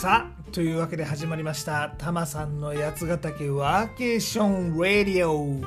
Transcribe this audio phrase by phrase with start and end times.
[0.00, 1.92] さあというわけで始まりました。
[1.98, 5.60] タマさんの八ヶ岳ワーケーションラディオ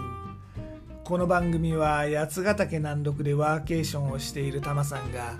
[1.03, 5.35] この番組は八ヶ岳南麓でワーケーションをしているタマさんが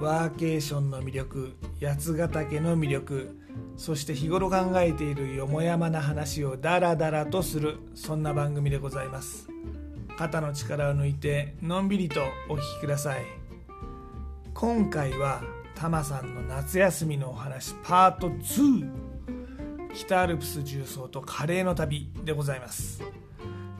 [0.00, 3.38] ワーケーションの魅力八ヶ岳の魅力
[3.76, 9.46] そして日頃考えているよもやまな話をダラダラとするそんな番組でございます。
[10.18, 13.22] 肩の力を抜いてのんびりとお聴きください。
[14.52, 15.40] 今回は
[15.74, 18.88] タマさんの夏休みのお話パート2
[19.94, 23.02] 北アルプス重曹とカレーの旅でございます。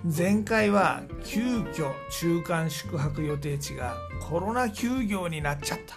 [0.05, 3.97] 前回は急遽中間宿泊予定地が
[4.29, 5.97] コロナ休業になっちゃった。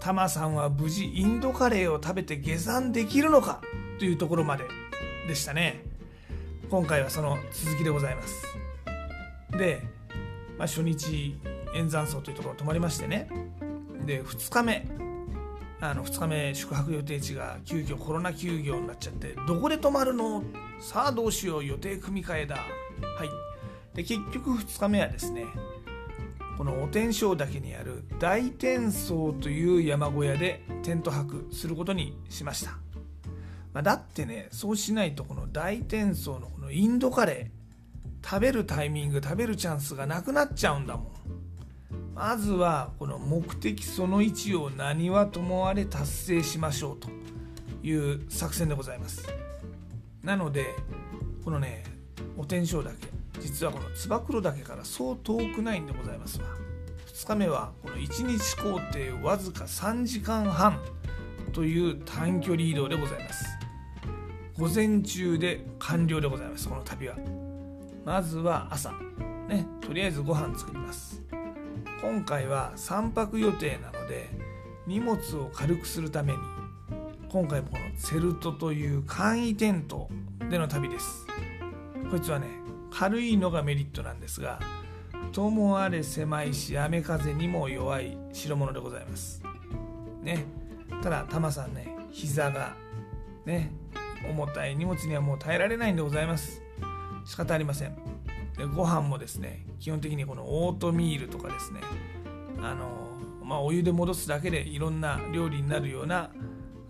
[0.00, 3.60] タマさんは無事インドカレーを食べて下山できるのか？
[3.98, 4.64] というところまで
[5.28, 5.84] でしたね。
[6.68, 8.44] 今回はその続きでございます。
[9.56, 9.82] で、
[10.58, 11.38] まあ、初日
[11.76, 13.28] 円山荘というところに泊まりましてね。
[14.04, 15.01] で2日目。
[15.84, 20.44] あの2日目宿泊予定地が急遽コロナ休業になっちゃってどこで泊まるの？
[20.80, 22.54] さあどうしよう予定組み替えだ。
[22.54, 23.28] はい。
[23.92, 25.44] で結局2日目はですね
[26.56, 32.78] このお天正岳にある大天荘という山小屋でテント泊することにしました、
[33.74, 41.41] まあ、だってねそうしないとこの大天荘のこのインドカレー食べるタイミング食べるチャンスがなくなっちゃうんだもん。
[42.14, 47.08] まずはこの目的その1を何はともあれ達成しましょうと
[47.82, 49.26] いう作戦でございます。
[50.22, 50.74] なので
[51.44, 51.84] このね
[52.36, 52.96] お天正岳
[53.40, 56.46] 実はこの燕岳からそう遠くないんでございますわ。
[57.06, 60.78] 2日目はこの1日行程わずか3時間半
[61.52, 63.46] という短距離移動でございます。
[64.58, 67.16] 午前中で完了でございますこの旅は。
[68.04, 68.92] まずは朝。
[69.48, 71.22] ねとりあえずご飯作ります。
[72.02, 74.28] 今回は3泊予定なので
[74.88, 76.38] 荷物を軽くするために
[77.30, 80.08] 今回もこのセルトという簡易テント
[80.50, 81.24] での旅です。
[82.10, 82.48] こいつはね
[82.90, 84.58] 軽いのがメリットなんですが
[85.30, 89.40] ともあれ狭いし雨風にも弱い代物でございます。
[90.22, 90.44] ね。
[91.04, 92.74] ただタマさんね膝が
[93.46, 93.70] ね
[94.28, 96.60] 重たい荷物にはもう耐えられないんでございます。
[97.24, 97.96] 仕方ありません。
[98.56, 101.80] でご飯もですね基本的にこのオートミールとかですね
[102.60, 102.86] あの、
[103.42, 106.30] まあ、お湯で戻すだけでいろんな料理になるような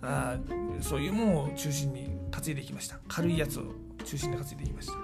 [0.03, 0.37] あ
[0.81, 2.99] そういうものを中心に担いできました。
[3.07, 3.63] 軽いやつを
[4.05, 4.95] 中心に担いできました。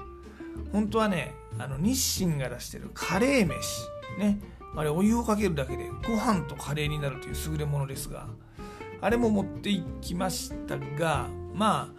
[0.73, 3.87] 本当はねあの日清が出してるカレー飯
[4.19, 4.41] ね
[4.77, 8.27] あれお湯をかけるだけでご飯とカレーになるという優れものですが
[9.01, 11.99] あれも持っていきましたがまあ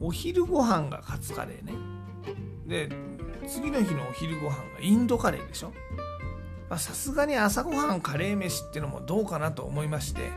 [0.00, 1.72] お昼ご飯がカツカレーね。
[2.66, 2.90] で
[3.46, 5.72] 次の日のお昼ご飯がインドカレーでしょ？
[6.70, 10.30] さすがに朝ごはんカレー飯ってのもどうかなと思いまして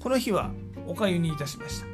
[0.00, 0.50] この日は
[0.86, 1.86] おかゆにいたしました。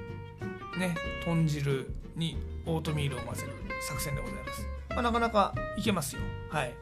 [0.78, 2.36] ね豚汁に
[2.66, 3.52] オートミールを混ぜる
[3.88, 6.22] 作戦でございます、まあ、なかなかいけますよ。
[6.50, 6.74] はい。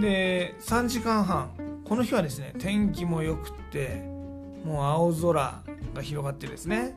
[0.00, 1.50] で3時間半。
[1.84, 4.02] この日はですね天気も良くって
[4.64, 5.62] もう青空
[5.94, 6.96] が広がってですね。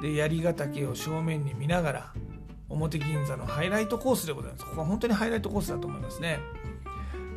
[0.00, 2.12] で槍ヶ岳を正面に見ながら
[2.70, 4.64] 表銀座のハイライトコースでございます。
[4.64, 6.38] ここは本当にハイライトコースだと思いますね。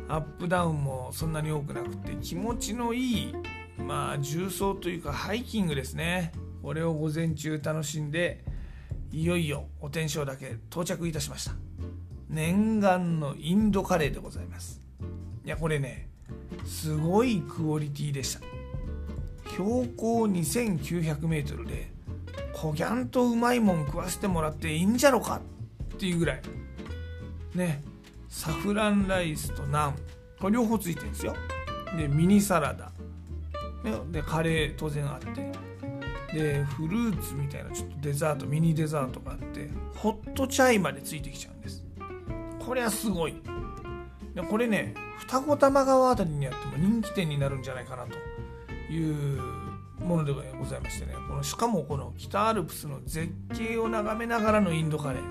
[0.08, 3.34] アップダウンもそんなに多くなくて気持ちのいい
[3.78, 6.32] まあ重曹というかハイキングですね。
[6.62, 8.44] これを午前中楽しんで
[9.12, 11.52] いよいよお天正岳到着いたしました。
[12.28, 14.80] 念願のインドカレーでございます。
[15.44, 16.08] いやこれね
[16.64, 18.40] すごいクオリティでした。
[19.50, 21.93] 標高 2900m で
[22.54, 25.40] こぎゃんとうまいもん食わせてもらっていいんじゃろか
[25.94, 26.42] っていうぐらい。
[27.54, 27.82] ね。
[28.28, 29.96] サフランライスとナン。
[30.40, 31.34] これ両方ついてるんですよ。
[31.96, 32.90] でミニサラダ。
[34.10, 35.52] でカレー当然あって。
[36.32, 41.84] でフルーツみたいなちょっとデザートミニデザートがあってホットチャイまでついてきちゃうんです。
[42.58, 43.36] これはすごい。
[44.34, 49.63] でこれね二子玉川辺りにあっても人気店になるんじゃないかなという
[50.00, 51.14] ものでございましてね。
[51.28, 55.22] このしかもこの北アルプスの絶景を眺めながらのインドカレー。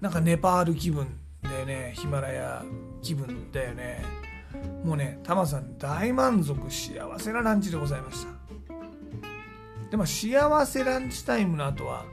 [0.00, 1.06] なんかネパール気分
[1.42, 1.92] だよね。
[1.96, 2.64] ヒマラヤ
[3.02, 4.04] 気分だよね。
[4.84, 8.32] もうねタマさん大満足幸せなランチでございました。
[9.90, 12.04] でも幸せランチタイムの後は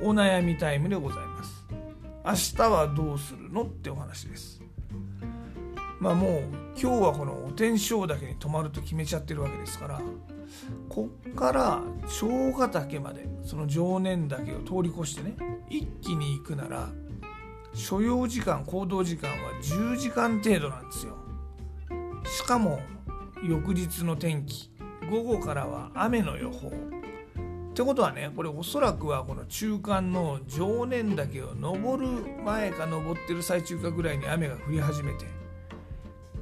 [0.00, 1.64] お悩みタイムでございます。
[2.24, 4.60] 明日はどうするのってお話です。
[5.98, 6.42] まあもう
[6.80, 10.00] 今日はこのお天正岳に泊まると決めちゃってるわけですから
[10.88, 11.82] こっから
[12.20, 15.36] 長ヶ岳までその常念岳を通り越してね
[15.68, 16.88] 一気に行くなら
[17.74, 21.16] 所要時間行動時間は10時間程度なんですよ。
[22.24, 22.80] しかも
[23.42, 24.70] 翌日の天気
[25.10, 26.68] 午後からは雨の予報。
[26.68, 35.24] ってことはねこれおそらくはこの中間の常念岳を登る前か登ってる最中かぐらいに雨が降り始めて。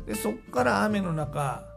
[0.07, 1.70] でそっから雨の中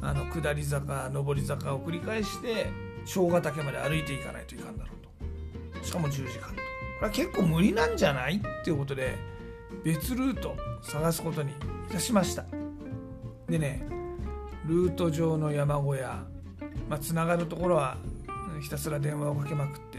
[0.00, 2.66] あの下り坂上り坂を繰り返して
[3.04, 4.92] 生姜岳まで歩いていかないといかんだろ
[5.72, 5.84] うと。
[5.84, 6.54] しかも10時間と。
[6.54, 6.60] こ
[7.02, 9.16] れは結構無理なんじゃないっていうことで
[9.84, 11.54] 別ルート探すことにい
[11.90, 12.44] たしました。
[13.48, 13.86] でね
[14.66, 16.26] ルート上の山小屋
[16.88, 17.98] まあ、繋がるところは
[18.60, 19.98] ひたすら電話をかけまくって、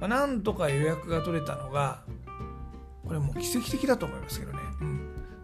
[0.00, 2.02] まあ、なんとか予約が取れたのが
[3.06, 4.99] これもう奇跡的だと思いますけどね、うん、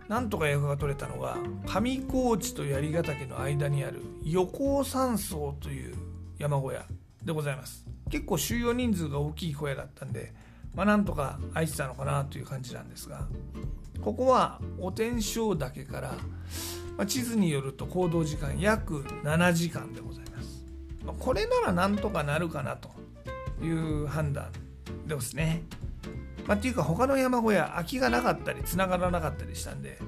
[0.09, 1.37] なんとか予約が取れたのが
[1.67, 5.95] 上高地と槍ヶ岳の間にある横尾山荘という
[6.39, 6.85] 山小屋
[7.25, 10.33] でございます結構収容人数が大きい小屋だったんで、
[10.75, 13.27] まあ、なんとか空いてたのかなという感じなんですが
[14.01, 16.15] ここはお天正岳から、
[16.97, 20.65] まあ、地図によると行動時間約7時間でございます
[21.05, 22.91] まあこれならなんとかなるかなと
[23.65, 24.53] いう判断
[25.07, 25.63] ですね。
[26.47, 29.99] まあ、っていうか他の山小屋空きがなかったり繋がらなかったりしたんで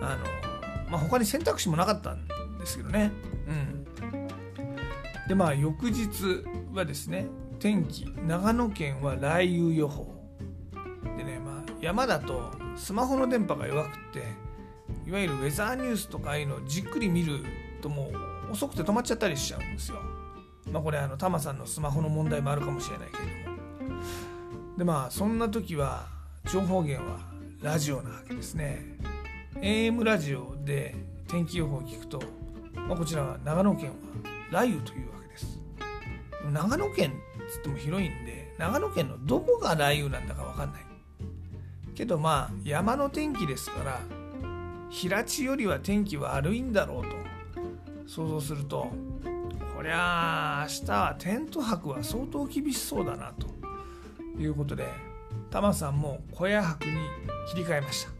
[0.00, 2.26] あの、まあ、他に選択肢もなかったん
[2.58, 3.12] ですけどね。
[3.46, 7.26] うん、でまあ翌日はですね
[7.58, 10.14] 天気長野県は雷雨予報
[11.16, 14.24] でね、まあ、山だとスマホの電波が弱くって
[15.06, 17.44] いわゆるウェザーニュースとかああいうのをじっくり見る
[17.80, 18.10] とも
[18.48, 19.98] う遅くて止まっちゃったりしちゃうんですよ。
[20.70, 23.22] まあこれあのタマさんのスマホの問題もあるかもしれないけど
[24.82, 26.08] でまあそんな時は
[26.50, 27.20] 情報源は
[27.60, 28.98] ラジオなわけですね。
[29.60, 30.96] AM ラジオで
[31.28, 32.20] 天気予報を聞くと、
[32.74, 33.94] まあ、こちらは長野県は
[34.50, 35.60] 雷雨というわけです。
[36.50, 40.82] 長野県っつっても広いんで長野県のどこが雷雨なんだか分かんない。
[41.94, 44.00] けどまあ山の天気ですから
[44.90, 48.90] 平地よりは天気悪いんだろうと想像すると
[49.76, 53.51] こりゃあ明日はテント泊は相当厳しそうだなと。
[54.42, 54.86] いうことで
[55.50, 56.92] タマさんも小屋泊に
[57.50, 58.10] 切り替えました。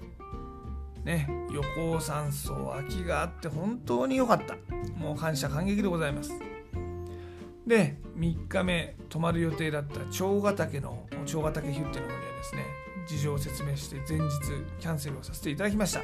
[1.04, 4.56] ね横尾山荘空きがあって本当に良かった。
[4.96, 6.32] もう感謝感激でございます。
[7.66, 12.64] で3日目泊まる予定だった長ヶ岳の長ヶ岳ヒュッテの方にはですね。
[13.06, 14.38] 事情を説明して前日
[14.78, 16.00] キャンセルをさせていただきました。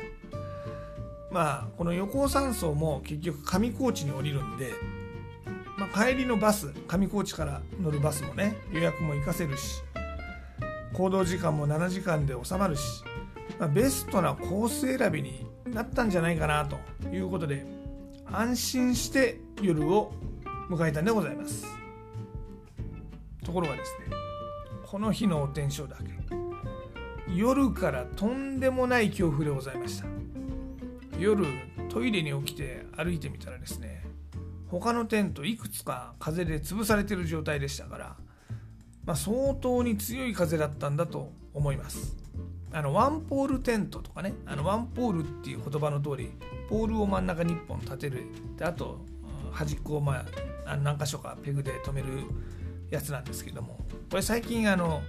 [1.30, 4.72] まあこの横尾山荘も結局上高地に降りるんで
[5.78, 9.80] まあ、帰りのバス上高地から乗るバスもね予約も活かせるし
[10.93, 13.05] 行動時間も7時間で収まるし、
[13.58, 17.64] まあ、ベストなコース選びになったんじゃないかなということで
[18.26, 20.12] 安心して夜を
[20.69, 21.67] 迎えたんでございます。
[23.44, 24.17] ところがですね
[24.87, 26.19] この日のお天正だけ。
[27.35, 30.06] 夜からとんでもない恐怖でございました。
[31.19, 31.44] 夜
[31.88, 34.05] トイレに起きて歩いてみたらですね
[34.69, 38.17] 他のテントいくつか風で潰されてる状態でしたから、
[39.08, 42.14] まあ、相当に強い風だったんだと思います。
[42.70, 46.31] あのワンポールテントとかねあのワンポールっていう言葉の通り
[46.69, 48.26] ポールを真ん中に1本立てる。
[48.58, 49.00] であと
[49.50, 50.26] 端っこをま
[50.66, 52.08] あ何箇所かペグで止める
[52.90, 53.78] やつなんですけども。
[54.10, 55.00] これ最近あの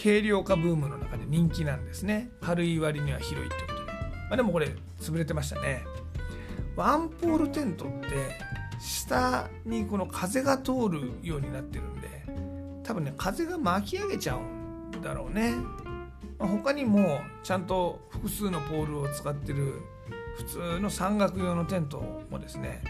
[0.00, 2.30] 軽量化ブームの中で人気なんですね。
[2.40, 4.68] 軽い割には広いってことで、まあ、でもこれ
[5.00, 5.82] 潰れてましたね。
[6.76, 8.08] ワンポールテントって
[8.78, 12.19] 下にこの風が通るようになってるんで
[12.90, 14.40] 多分ね風が巻き上げちゃう
[14.96, 15.54] んだろうね、
[16.40, 19.74] まあ、他にもちゃんと複数のポールを使ってる
[20.36, 22.82] 普通の山岳用のテントもですね、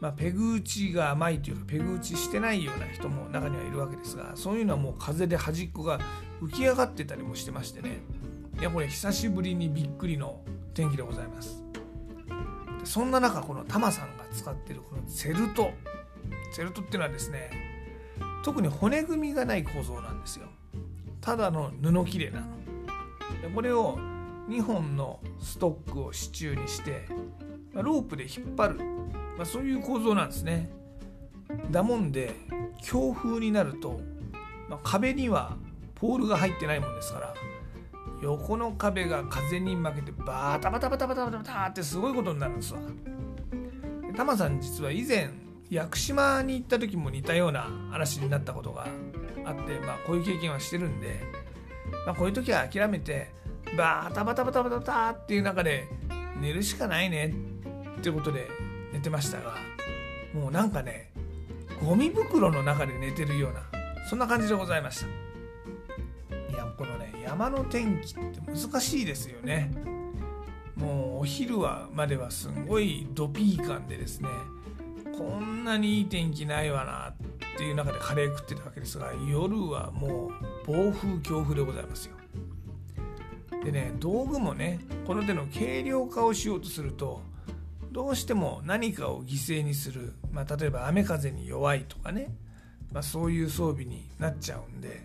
[0.00, 5.98] まあ、ペグ打ちが甘いというかペグ打ちしてないような人も中にはいるわけですがそういうのはもう風で端っこが
[6.40, 7.98] 浮き上がってたりもしてましてね。
[8.60, 10.40] いやこれ久しぶりにびっくりの
[10.74, 11.64] 天気でございます。
[12.84, 15.72] そんな中このタマさんが使ってるこのセルト。
[16.52, 17.67] セルトっていうのはですね
[18.42, 20.46] 特に骨組みがない構造なんですよ。
[21.20, 22.46] ただの布切れなの。
[23.54, 23.98] これを
[24.48, 27.06] 2本のストックを支柱にして
[27.74, 28.84] ロープで引っ張る、
[29.36, 30.70] まあ、そういう構造なんですね。
[31.70, 32.34] だもんで
[32.82, 34.00] 強風になると、
[34.68, 35.56] まあ、壁には
[35.94, 37.34] ポールが入ってないもんですから
[38.22, 42.80] 横の壁が風に負けてバタバタバタバタバタバタってすごいことになるんですわ。
[44.16, 45.30] タマさん実は以前
[45.70, 48.86] 屋久島に行った時も似たような話になったことが
[49.44, 51.20] あって、まあ、こういう経験はしてるんで、
[52.06, 53.30] まあ、こういう時は諦めて
[53.76, 55.88] バタバタバタバタバタっていう中で
[56.40, 57.34] 寝るしかないね
[57.98, 58.48] ってことで
[58.92, 59.56] 寝てましたが
[60.32, 61.10] もうなんかね
[61.84, 63.62] ゴミ袋の中で寝てるような
[64.08, 65.06] そんな感じでございました
[66.54, 66.64] いや。
[66.78, 69.70] このね山の天気って難しいですよね
[70.76, 74.28] もうお昼はまではすんごいドピー感でですね
[75.18, 80.30] こんなにいい天気ないわなっていう中でカレー食ってたわけですが夜はも
[80.64, 82.14] う暴風強風でございますよ。
[83.64, 87.20] でね道具もねこの手の軽量化をしようとすると
[87.90, 92.30] どうしても何かを犠牲にする、まあ、例えば雨風に弱いとかね、
[92.92, 95.02] まあ、そういう装備になっちゃうんで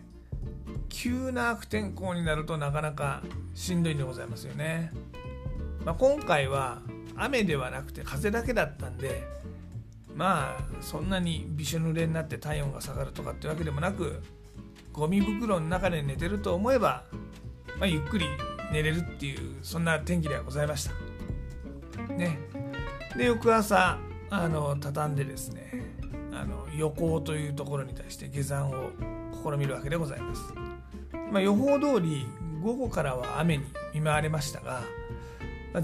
[0.89, 3.23] 急な悪天候になるとなかなか
[3.55, 4.91] しんどいんでございますよね、
[5.83, 6.81] まあ、今回は
[7.15, 9.23] 雨ではなくて風だけだったんで
[10.15, 14.21] まあそんなにびしょ濡れになって体温が下がるとかってわけでもなく
[14.91, 17.03] ゴミ袋の中で寝てると思えば、
[17.79, 18.27] まあ、ゆっくり
[18.71, 20.93] 寝れるっていうそんな天気ではございました。
[22.13, 22.39] ね。
[23.17, 23.97] で翌朝
[24.29, 25.83] あの畳んでですね
[26.31, 28.91] あの予行というところに対して下山を
[29.43, 30.41] 試みるわけでございます、
[31.31, 32.25] まあ、予報通り
[32.63, 34.81] 午後からは雨に見舞われましたが、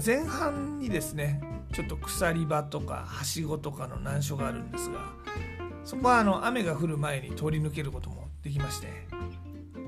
[0.04, 1.40] 前半にですね
[1.72, 5.00] ちょっと鎖場とかはしごとかの難所があるんですが
[5.84, 8.88] そこはあの雨が降る前に通り抜けることもできまして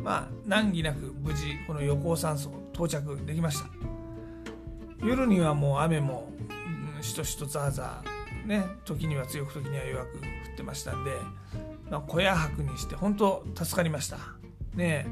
[0.03, 3.67] まあ難儀なく無事この横尾山荘到着できました。
[5.05, 6.31] 夜にはもう雨も
[7.01, 10.19] しとしとザーザーね時には強く時には弱く降
[10.55, 11.11] ってましたんで、
[11.91, 14.19] まあ、小屋泊にして本当助かりました。
[14.75, 15.07] ね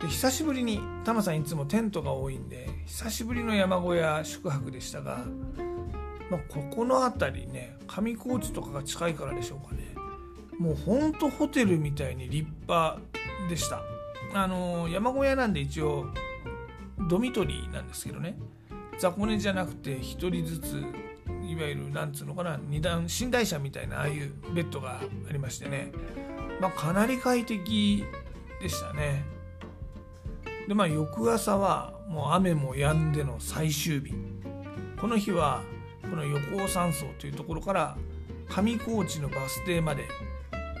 [0.00, 5.24] で久しぶりにタマさんいつもテントが多いんで久しぶりの山小屋宿泊でしたが
[6.30, 9.94] まあ、ここの辺りね上高地とかが近いからでしょうかね。
[10.58, 13.00] もうほんとホテルみたいに立派
[13.48, 13.82] でした。
[14.32, 16.06] あのー、山小屋なんで一応
[17.08, 18.38] ドミトリーなんですけどね。
[18.98, 20.84] 雑魚寝じゃなくて1人ずつ
[21.42, 25.90] いわゆるなんつうのかな二段寝台車みたいなああいうベッドがありましてね。
[26.60, 28.04] まあかなり快適
[28.60, 29.24] でしたね。
[30.68, 34.14] でまあ翌朝はもう雨も止んでの最終日。
[35.00, 35.62] この日は
[36.10, 37.96] この横尾山荘というところから
[38.48, 40.08] 上高地のバス停まで、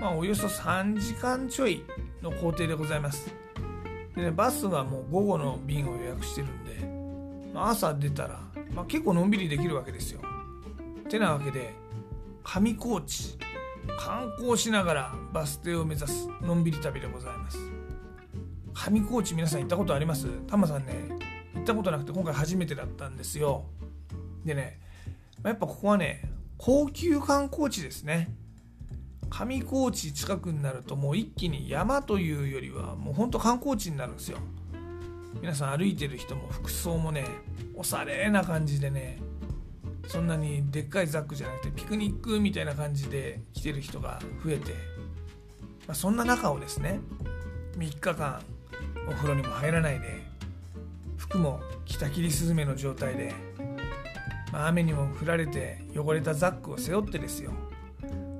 [0.00, 1.84] まあ、およそ3時間ちょい
[2.20, 3.32] の工程でございます。
[4.16, 8.40] でね、バスはもう午後の便を予約してるんで、まあ、朝出たら、
[8.74, 10.20] まあ、結構のんびりできるわけですよ。
[11.08, 11.74] てなわけで
[12.42, 13.38] 上高地
[13.98, 17.58] 観光しながらバス停を目指すのんびり旅でございます。
[18.74, 20.26] 上高地皆さん行ったことあります？
[20.46, 21.08] タマさんね
[21.54, 23.64] 行ったことなくて今回初めてだったんですよ。
[24.44, 24.80] でね
[25.44, 26.22] やっぱここはね
[26.58, 28.34] 高級観光地ですね。
[29.30, 34.38] 上高地近くになるともう一気に山というよりはもうほんと観光地になるんですよ。
[35.40, 37.24] 皆さん歩いてる人も服装もね
[37.74, 39.18] おしゃれな感じでね
[40.06, 44.72] そんなにでっかいザックじゃなくてピクニックみたいな感じで来てる人が増えて、
[45.86, 47.00] まあ、そんな中をですね
[47.78, 48.42] 3日間
[49.08, 50.20] お風呂にも入らないで
[51.16, 53.32] 服も北切りスズメの状態で
[54.52, 57.52] まあ、雨にも降られて汚れたザックを背負ってですよ、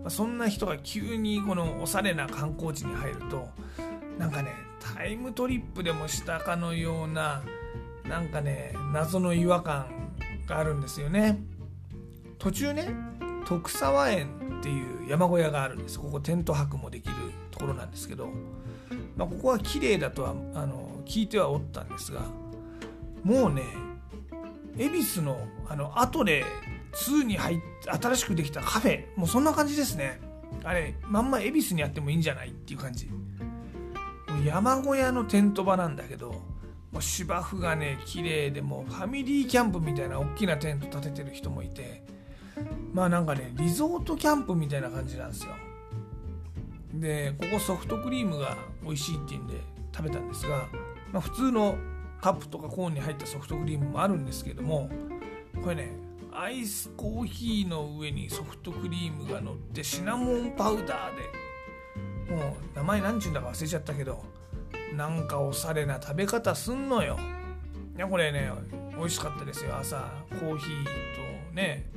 [0.02, 3.48] まあ、そんな人が急にこのおしゃれな観光地に入ると
[4.18, 4.54] なんかね
[4.96, 7.42] タイムトリップでもしたかのような
[8.08, 9.86] なんかね謎の違和感
[10.46, 11.38] があるんですよね。
[12.38, 12.88] 途中ね
[13.46, 15.98] 徳沢園っていう山小屋があるんです。
[15.98, 17.14] ここテント泊もできる
[17.50, 18.28] ところなんですけど、
[19.16, 22.22] まあ、ここは綺麗だとはあの聞いてはおったんですが
[23.22, 23.62] もうね
[24.78, 26.44] 恵比寿のあの後で
[26.92, 27.58] 2に入っ
[28.00, 29.06] 新しくできたカフェ。
[29.16, 30.20] もうそんな感じですね。
[30.64, 33.08] あれまんま恵比寿にあってもいいんじゃないっていう感じ。
[34.44, 36.32] 山小屋のテント場なんだけど
[36.92, 42.02] もう芝生がね綺麗でもうファミリーキャンプみたいな大きなテント建ててる人もいて
[42.92, 45.52] まあなんかねリゾートキャンプみたいな感じなんですよ。
[46.94, 49.54] でここソフトクリームが美味しいっていうんで
[49.94, 50.68] 食べたんですが、
[51.12, 51.76] まあ、普通の
[52.20, 54.90] カップとかコーンに入ったソフトクリームもあるんですけども
[55.62, 55.92] これね
[56.32, 61.16] アイスコーヒーの上にソフトクリームが乗ってシナモンパウダー
[62.28, 64.22] でもう名前何ちゅうんだか忘れちゃったけど
[64.94, 67.18] なんかおしゃれな食べ方すんのよ。
[67.96, 68.50] いやこれね
[68.96, 69.76] 美味しかったですよ。
[69.76, 71.90] 朝コーヒーとね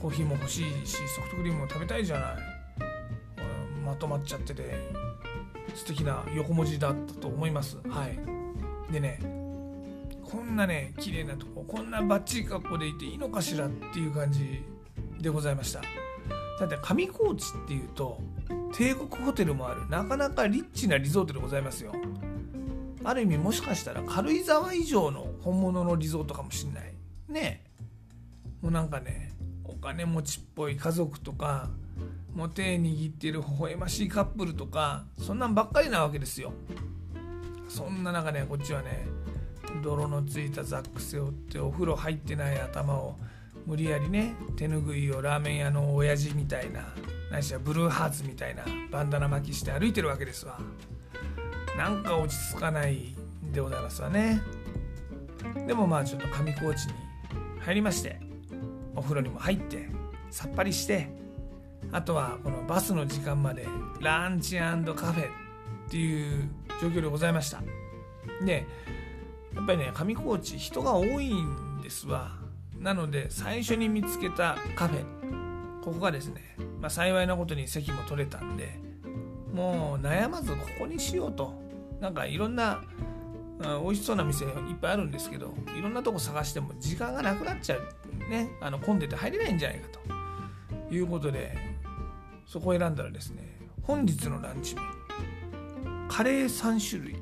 [0.00, 2.36] コーヒーも欲しいしソフトクリームも食べたいじゃない。
[3.84, 4.74] まとまっちゃってて
[5.74, 7.78] 素敵な横文字だったと思います。
[7.88, 8.18] はい。
[8.92, 9.43] でね
[10.34, 14.64] こんなね綺麗なとここんなバッチリ格好でいていいのかしらっていう感じ
[15.20, 15.80] でございました。
[16.58, 18.20] だって上高地っていうと
[18.72, 21.92] 帝国ホテルもあるなかなかリッチなリゾートでございますよ。
[23.04, 26.92] ある意味もしかしたら軽井沢以上の本物のリゾートかもしんない。
[27.28, 27.62] ね。
[28.60, 31.70] もうなんかねお金持ちっぽい家族とか
[32.34, 36.52] もう手握ってる微笑ましいカップルとかそんなんばっかりなわけですよ。
[37.68, 39.06] そんな中ねこっちはね
[39.84, 43.16] 泥のついたザック背負ってお風呂入ってない頭を
[43.66, 46.94] 無理やりね手ぬぐいをラーメン屋の親父みたいな
[47.30, 50.58] ないしはブルーハーツみたいなバンダナ巻きして歩いてるわけですわ。
[51.76, 53.14] なんか落ち着かない
[53.52, 54.40] でございますわね。
[55.66, 56.94] でもまあちょっと上高地に
[57.60, 58.18] 入りまして
[58.96, 59.88] お風呂にも入って
[60.30, 61.08] さっぱりして
[61.92, 63.66] あとはこのバスの時間まで
[64.00, 66.48] ランチカフェっていう
[66.80, 67.62] 状況でございました。
[68.44, 68.66] で
[69.54, 72.32] やっぱりね上高地人が多いんですわ。
[72.78, 75.04] なので最初に見つけたカフェ
[75.82, 78.78] ここがですね、まあ、幸いなことに席も取れたんで
[79.52, 81.62] もう悩まずここにしようと。
[82.00, 82.82] なんかいろんな
[83.60, 87.82] うん美味しそうな店いっぱいあるんですけどいろんなとこ探しても時間がなくなっちゃう。
[88.28, 90.94] ねあの混んでて入れないんじゃないかと。
[90.94, 91.56] いうことで
[92.46, 94.82] そこを選んだらですね本日のランチメ
[96.08, 97.16] カレー3種類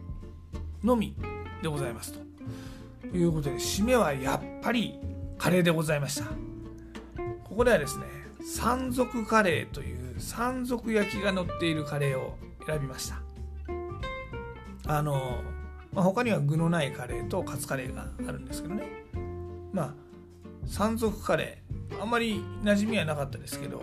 [0.83, 1.17] のみ。
[1.63, 2.21] でございますと。
[3.17, 4.99] いうことで締めはやっぱり
[5.39, 6.25] カレーでございました。
[7.45, 8.05] ここではですね
[8.45, 13.21] 山賊カレーという山賊焼きが乗っているカレーを選びました。
[14.87, 15.41] あの、
[15.93, 18.89] まあ、他には具のないカレーとカツカレーがあるんですけどね。
[19.73, 19.95] まあ
[20.67, 22.01] 山賊カレー。
[22.01, 23.83] あんまり馴染みはなかったですけど、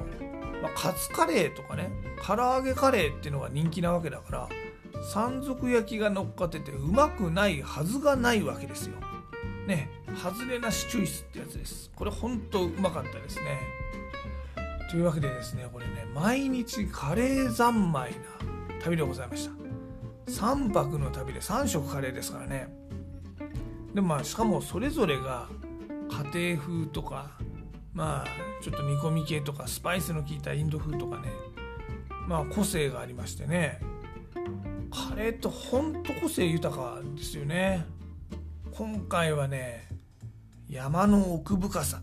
[0.63, 1.91] まあ、カツカレーとかね
[2.25, 4.49] 唐揚げカレーっていうのが人気なわけだから
[5.01, 8.97] 山賊焼きが乗っかっててうまくないはずがないわけですよ。
[9.67, 9.89] ね
[10.23, 11.91] 外れなしチョイスってやつです。
[11.95, 13.59] これほんとうまかったですね。
[14.89, 18.17] というわけでですねこれね毎日カレー三昧な
[18.81, 19.51] 旅でございました。
[20.31, 22.73] 3泊の旅で3食カレーですからね。
[23.93, 25.47] でまあしかもそれぞれが
[26.33, 27.31] 家庭風とか
[27.93, 28.27] まあ
[28.61, 31.31] ちょっと煮込み系とかスパイスの効いたインド風とかね
[32.27, 33.79] まあ個性がありましてね
[34.91, 37.85] カレーってほんと個性豊かですよね。
[38.71, 39.87] 今回はね
[40.69, 42.01] 山の奥深さ。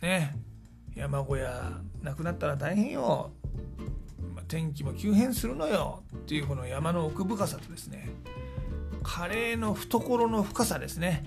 [0.00, 0.36] ね。
[0.94, 3.32] 山小屋なくなったら大変よ。
[4.48, 6.02] 天気も急変するのよ。
[6.14, 8.10] っていうこの山の奥深さとですね。
[9.02, 11.24] カレーの懐の深さですね、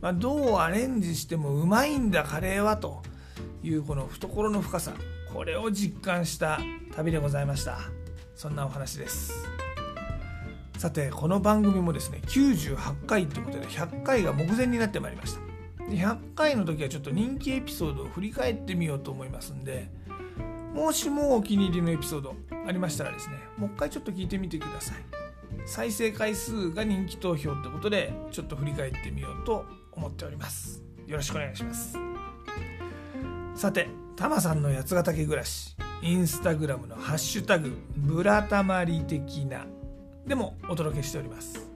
[0.00, 3.02] まあ、どうアレンジしてもうまいんだカレーはと。
[3.62, 4.92] いうこの懐の深さ。
[5.32, 6.58] これを実感した
[6.94, 7.78] 旅でございました。
[8.34, 9.32] そんなお話です。
[10.78, 15.40] さてこの番組もですね98回ってことで100回が目前になってまいりました。
[15.90, 19.90] で100回の時はちょっと人気エピソードを振り返ってみようと思いますんで
[20.74, 24.96] もしもお気に入りのエピソードありましたらですねもう一回ちょっと聞いてみてください。
[25.66, 30.84] 再生回数が人気投票ってことでちょっと振り返ってみようと思っております。
[31.08, 31.98] よろしくお願いします。
[33.56, 39.66] さてタマさんの八ヶ岳暮らしインスタグラムのハッシュタグブラタマリ的な
[40.28, 41.66] でもお届けしております。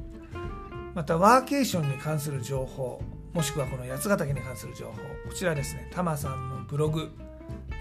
[0.94, 3.00] またワーケーションに関する情報
[3.32, 4.98] もしくはこの八ヶ岳に関する情報こ
[5.34, 5.88] ちらですね。
[5.90, 7.10] タマさんのブログ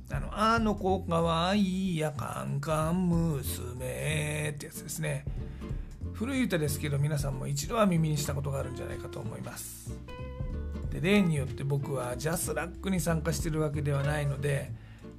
[0.09, 5.25] あの、あの子かわいいやカンカン娘ってやつですね。
[6.13, 9.91] 古い歌ですけど皆さんも一度は耳にしたことがあるんじゃないかと思います。
[10.91, 14.71] で例によって僕はジャスラックに参加してるわけではないので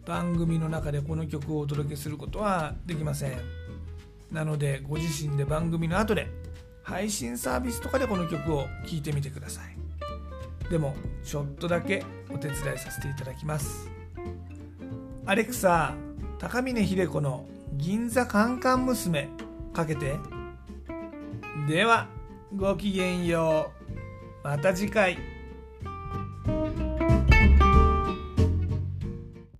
[0.07, 3.39] 番組の中でこの曲をお届けすることはできません。
[4.33, 6.29] なのでご自身で番組の後で
[6.83, 9.79] 配信サービスとかでこの曲を聴いてみてください。
[10.71, 13.91] でもちょっとだけお手伝いさせていただきます。
[15.27, 15.95] アレクサ
[16.39, 19.29] 高峰秀子の銀座カンカン娘
[19.75, 20.17] かけて
[21.67, 22.09] では
[22.55, 23.73] ごきげんよ
[24.45, 25.38] うまた次回。